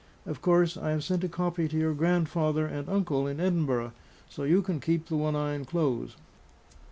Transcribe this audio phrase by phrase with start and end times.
[0.25, 3.91] Of course I have sent a copy to your grandfather and uncle in Edinburgh;
[4.31, 6.17] so you can keep the one I enclose.